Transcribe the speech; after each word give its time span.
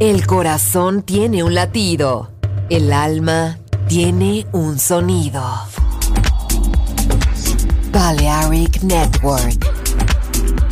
El 0.00 0.28
corazón 0.28 1.02
tiene 1.02 1.42
un 1.42 1.54
latido. 1.54 2.30
El 2.70 2.92
alma 2.92 3.58
tiene 3.88 4.46
un 4.52 4.78
sonido. 4.78 5.42
Balearic 7.90 8.80
Network. 8.84 9.66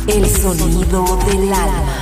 El 0.07 0.25
sonido 0.27 1.17
del 1.25 1.51
alma. 1.51 1.99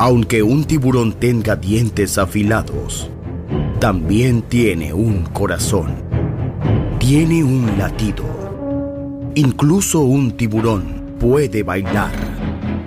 Aunque 0.00 0.42
un 0.42 0.64
tiburón 0.64 1.12
tenga 1.12 1.54
dientes 1.54 2.18
afilados, 2.18 3.08
también 3.78 4.42
tiene 4.42 4.92
un 4.92 5.26
corazón. 5.26 5.94
Tiene 6.98 7.44
un 7.44 7.78
latido. 7.78 8.41
Incluso 9.34 10.00
un 10.00 10.32
tiburón 10.32 11.16
puede 11.18 11.62
bailar. 11.62 12.12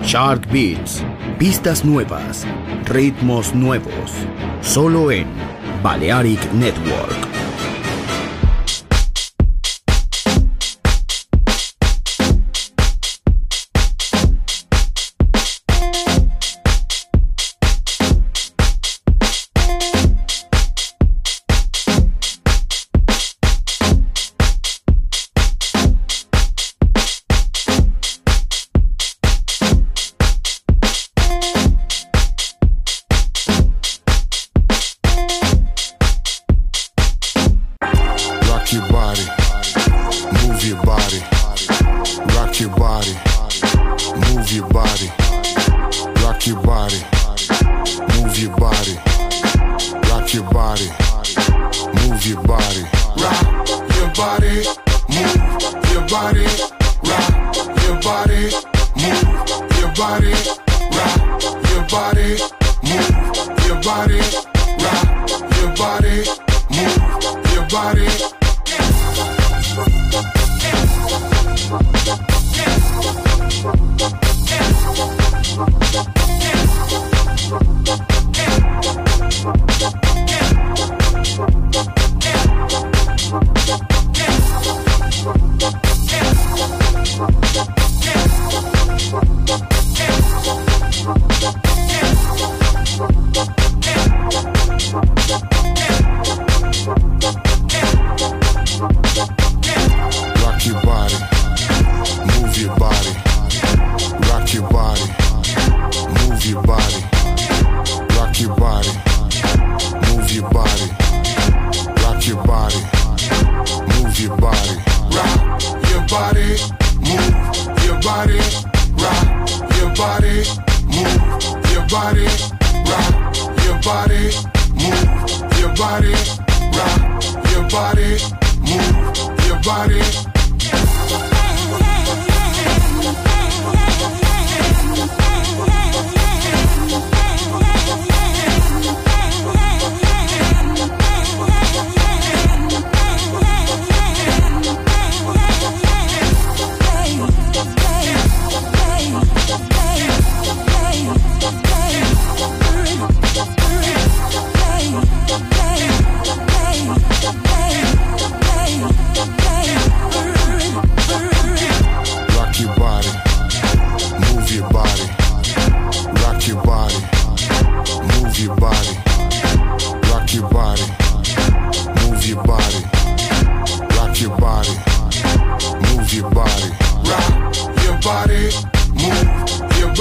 Shark 0.03 0.47
Beats, 0.51 1.03
pistas 1.39 1.83
nuevas, 1.83 2.45
ritmos 2.85 3.55
nuevos, 3.55 4.11
solo 4.61 5.09
en 5.09 5.25
Balearic 5.81 6.53
Network. 6.53 7.34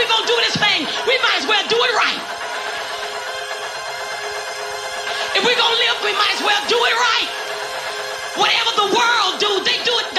we 0.00 0.08
gonna 0.08 0.26
do 0.26 0.36
this 0.48 0.56
thing, 0.56 0.88
we 1.04 1.16
might 1.20 1.44
as 1.44 1.46
well 1.46 1.60
do 1.68 1.76
it 1.76 1.92
right. 1.92 2.20
If 5.36 5.44
we 5.44 5.52
gonna 5.54 5.76
live, 5.76 5.96
we 6.00 6.12
might 6.16 6.34
as 6.40 6.40
well 6.40 6.62
do 6.68 6.78
it 6.88 6.96
right. 6.96 7.28
Whatever 8.40 8.72
the 8.80 8.88
world 8.96 9.32
do, 9.40 9.50
they 9.60 9.76
do 9.84 9.92
it 10.00 10.09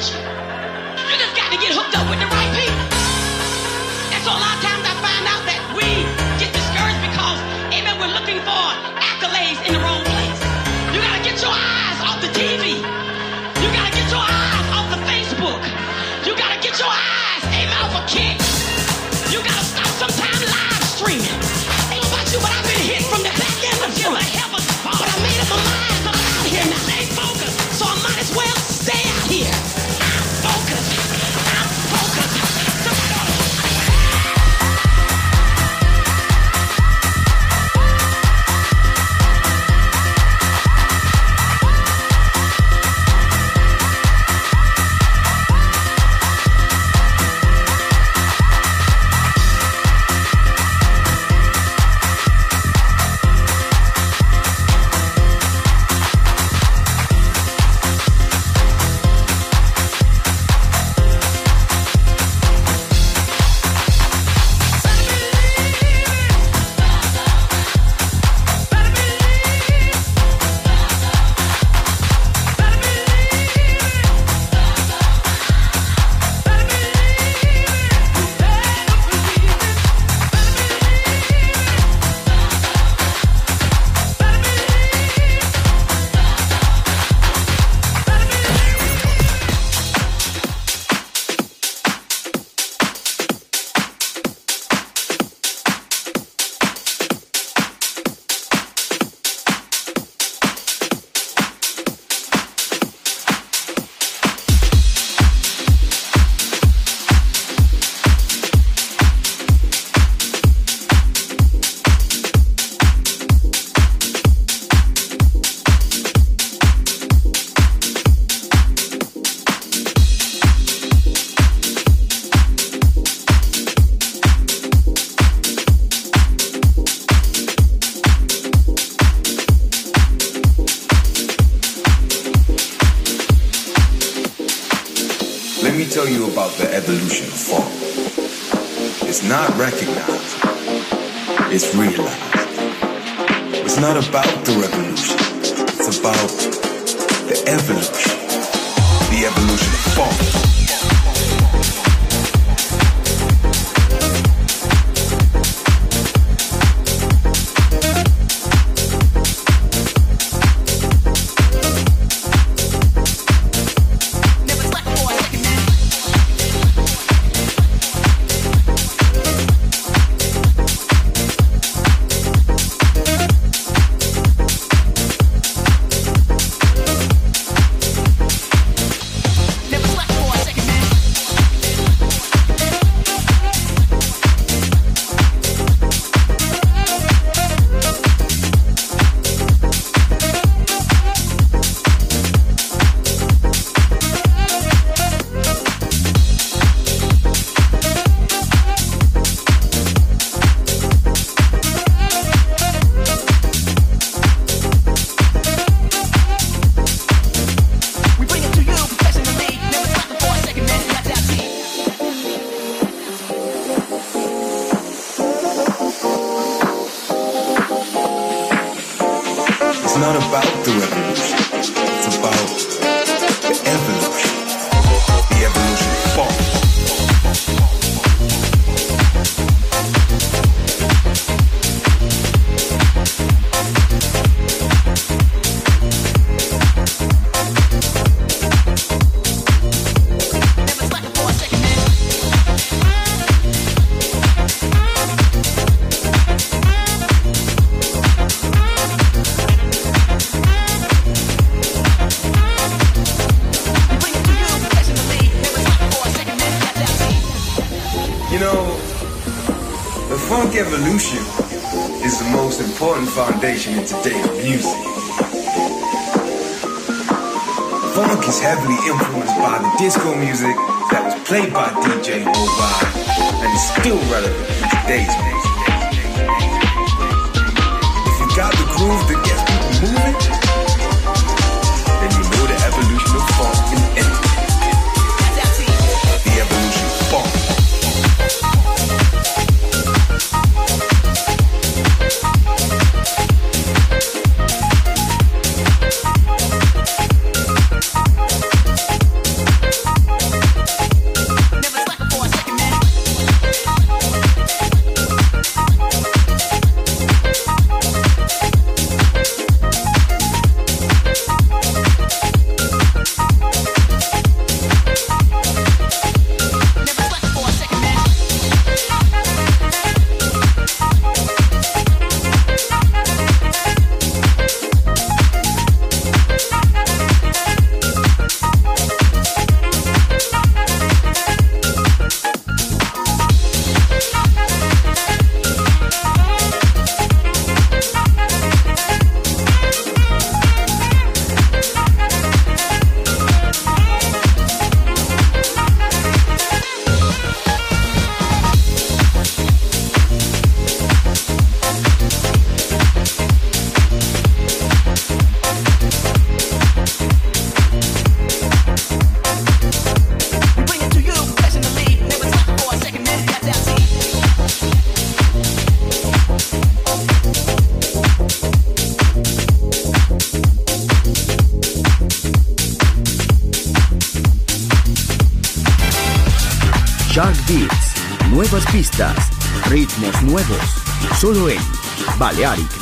Thanks. 0.00 0.39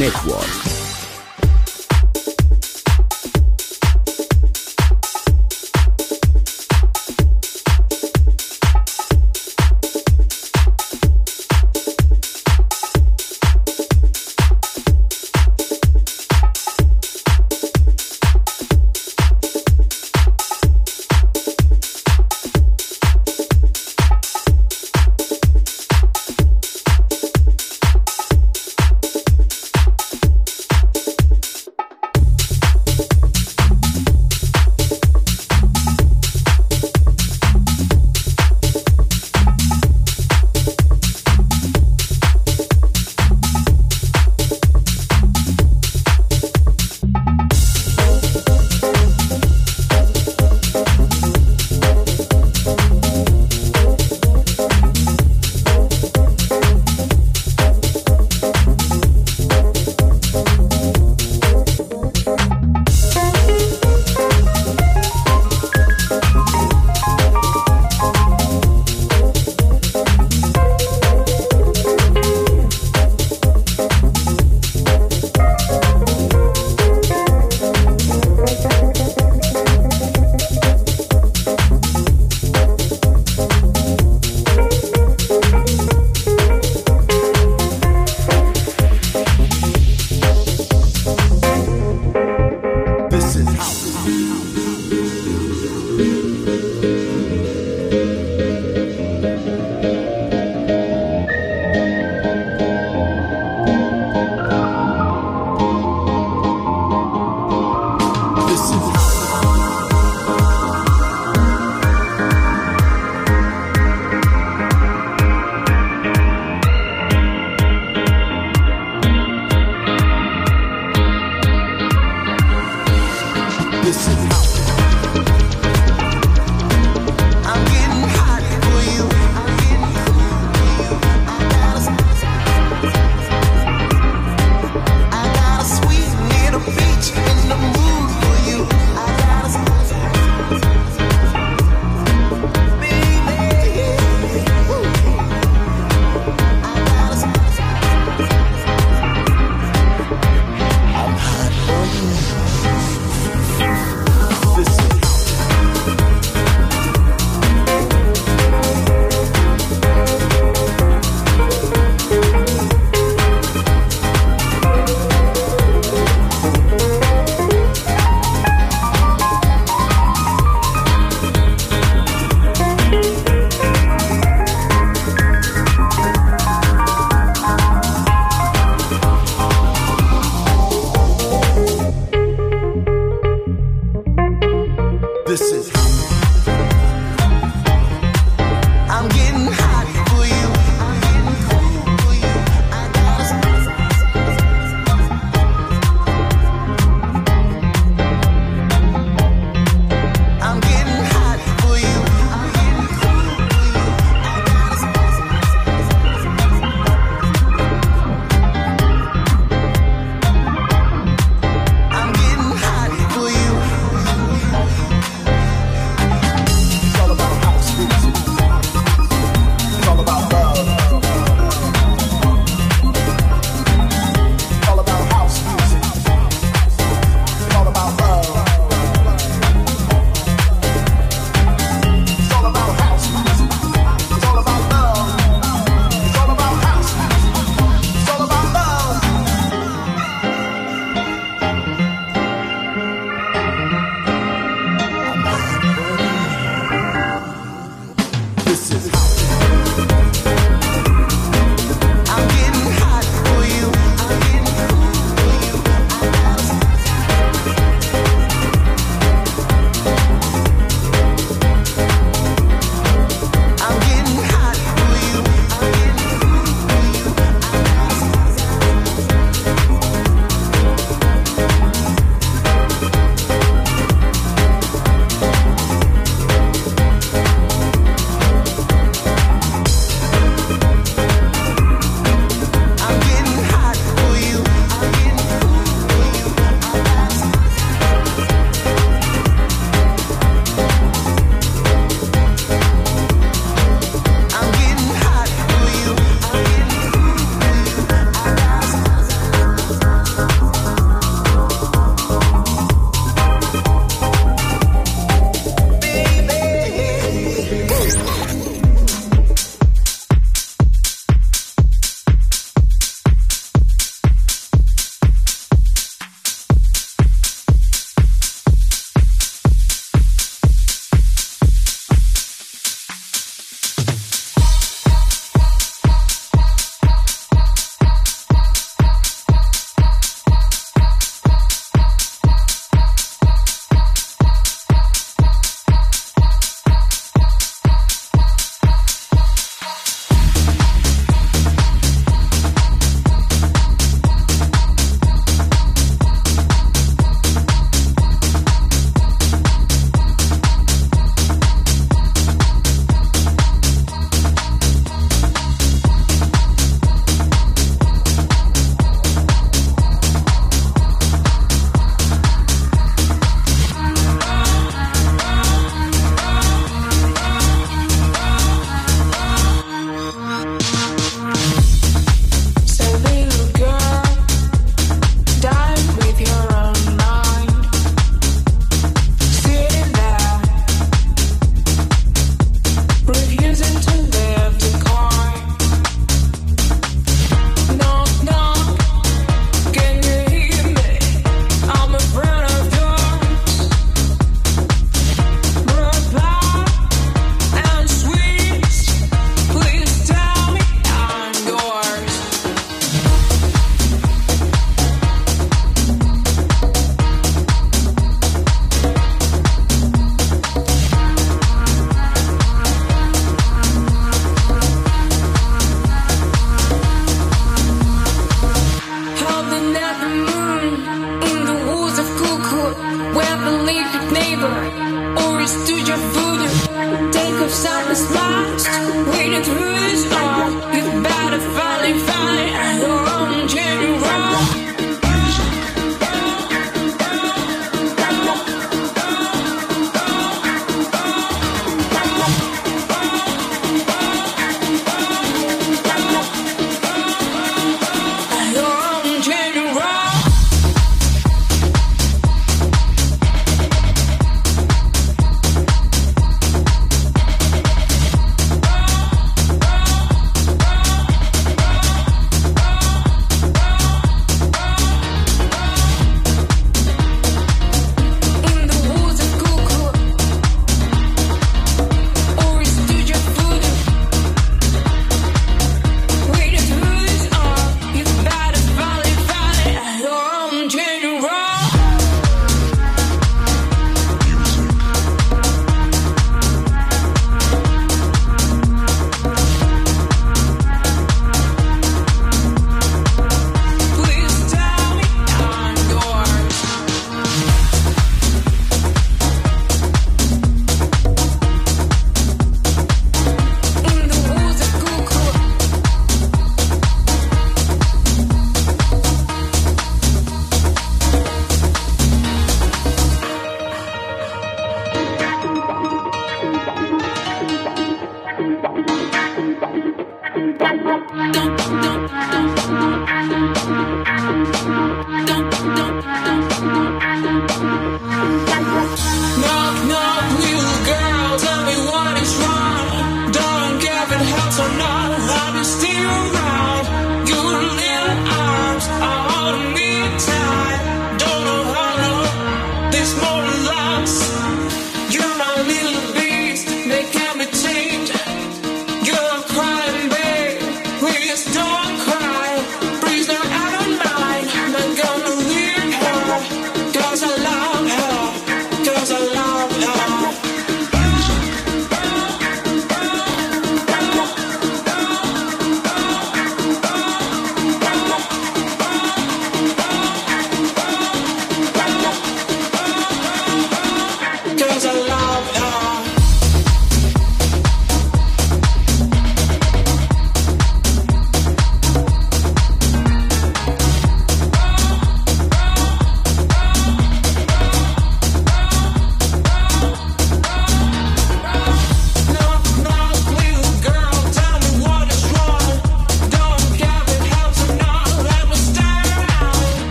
Balearic 0.00 0.49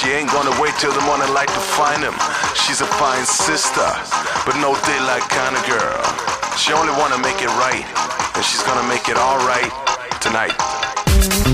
She 0.00 0.10
ain't 0.10 0.30
gonna 0.30 0.54
wait 0.60 0.74
till 0.78 0.92
the 0.92 1.00
morning 1.02 1.32
light 1.32 1.48
to 1.48 1.62
find 1.78 2.02
him. 2.02 2.14
She's 2.54 2.80
a 2.80 2.86
fine 2.98 3.24
sister, 3.24 3.88
but 4.44 4.56
no 4.60 4.74
daylight 4.84 5.22
kind 5.30 5.54
of 5.56 5.62
girl. 5.66 6.02
She 6.58 6.72
only 6.72 6.92
wanna 6.98 7.18
make 7.18 7.40
it 7.40 7.52
right, 7.62 7.86
and 8.34 8.44
she's 8.44 8.62
gonna 8.62 8.86
make 8.88 9.08
it 9.08 9.16
alright 9.16 9.72
tonight. 10.20 11.53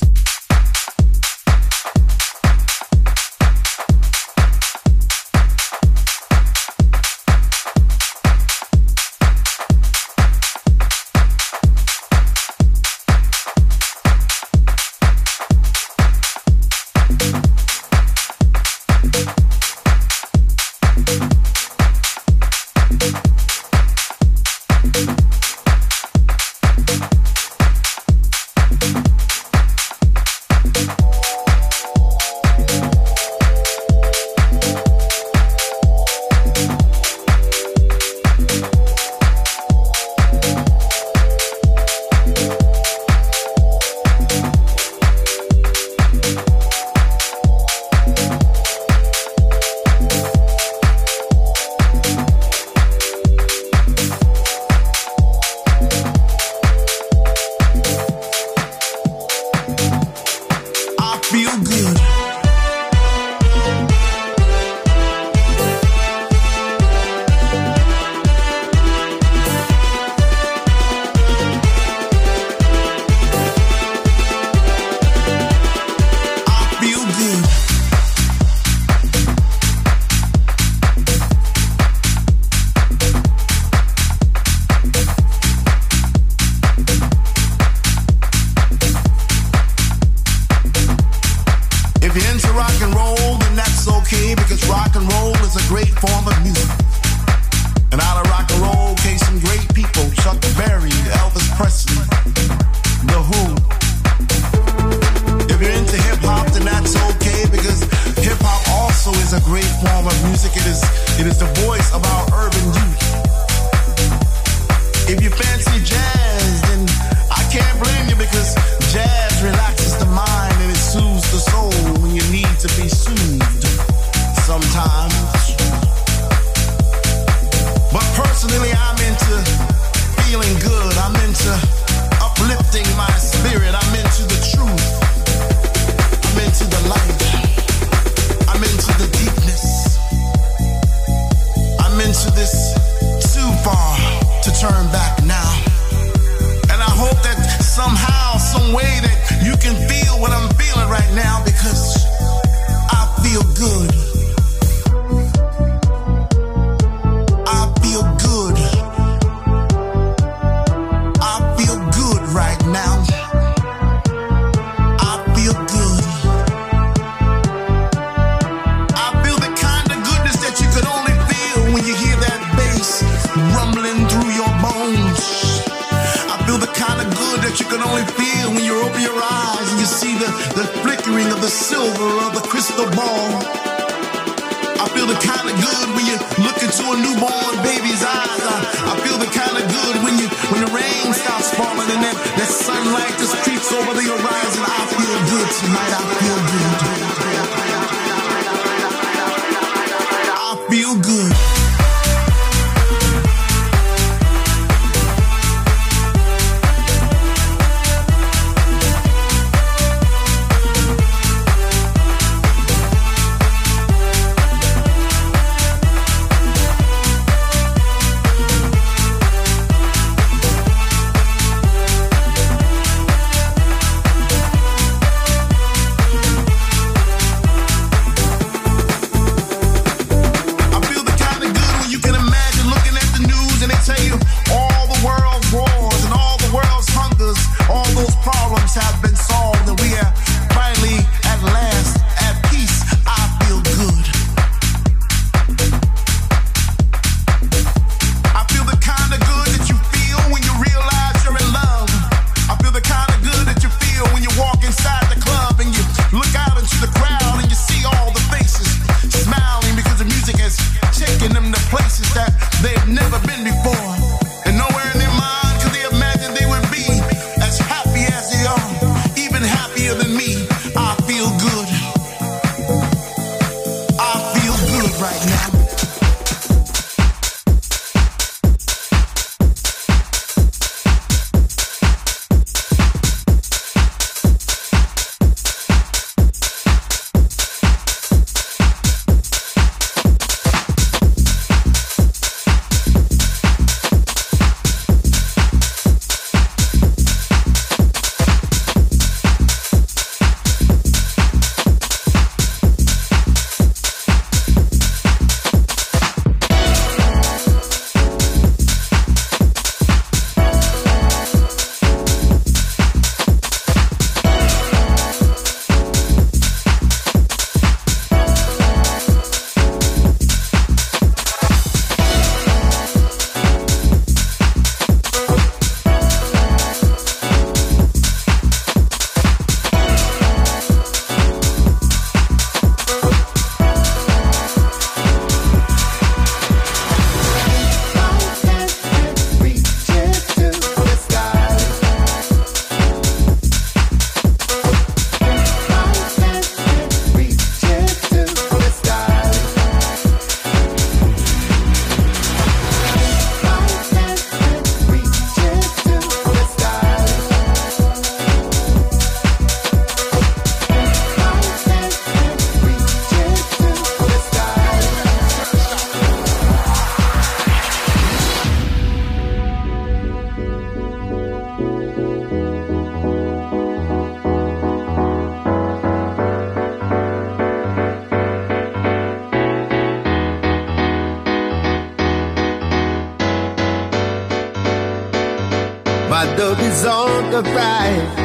My 386.11 386.25
dog 386.37 386.59
is 386.59 386.85
on 386.85 387.31
the 387.31 387.41
rise. 387.41 388.15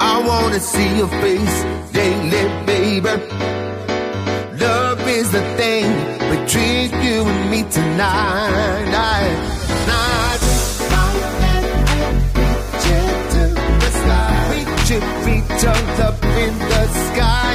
I 0.00 0.22
wanna 0.26 0.60
see 0.60 0.96
your 0.96 1.08
face 1.22 1.56
daily, 1.92 2.44
baby. 2.66 3.14
Love 4.58 5.00
is 5.08 5.30
the 5.30 5.42
thing 5.56 5.86
between 6.34 6.90
you 7.02 7.22
and 7.24 7.50
me 7.50 7.62
tonight. 7.70 8.91
jumped 15.62 16.00
up 16.00 16.24
in 16.24 16.58
the 16.58 16.84
sky 17.06 17.52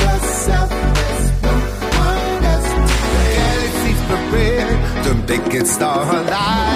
Yourself, 0.00 0.70
there's 0.70 1.30
one. 1.44 2.42
The 2.42 3.26
galaxy's 3.36 4.02
prepared 4.10 5.04
to 5.04 5.14
make 5.28 5.54
it 5.60 5.66
star 5.66 6.02
alive. 6.08 6.75